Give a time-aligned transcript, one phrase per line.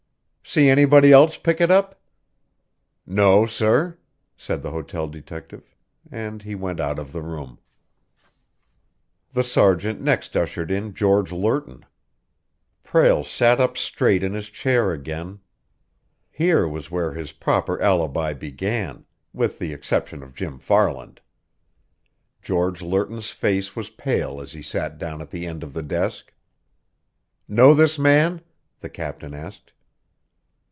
[0.43, 2.01] "See anybody else pick it up?"
[3.07, 3.97] "No, sir,"
[4.35, 5.73] said the hotel detective;
[6.11, 7.57] and he went out of the room.
[9.31, 11.85] The sergeant next ushered in George Lerton.
[12.83, 15.39] Prale sat up straight in his chair again.
[16.29, 21.21] Here was where his proper alibi began, with the exception of Jim Farland.
[22.41, 26.33] George Lerton's face was pale as he sat down at the end of the desk.
[27.47, 28.41] "Know this man?"
[28.81, 29.71] the captain asked.